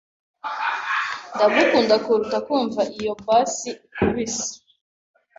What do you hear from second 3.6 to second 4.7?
ikubise